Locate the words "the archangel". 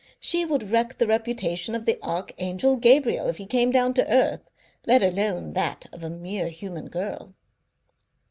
1.85-2.75